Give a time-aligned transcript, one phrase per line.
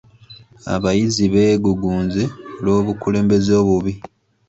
[0.73, 2.23] Abayizi beegugunze
[2.59, 3.93] olw'obukulembeze obubi.